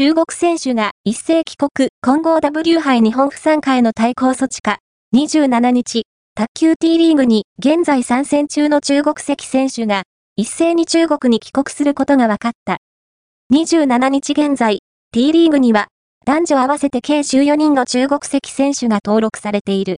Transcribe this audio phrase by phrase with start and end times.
[0.00, 4.78] 中国選手が一斉帰国混合 W 杯日本不参加への対抗措置か、
[5.14, 10.04] 27日、卓球 T リーグに現在参戦中の中国籍選手が
[10.36, 12.78] 一斉に中国に帰国することが分かった。
[13.52, 14.78] 27日現在、
[15.12, 15.88] T リーグには
[16.24, 19.88] 男女合わせて計14人の中国籍選手が登録されている。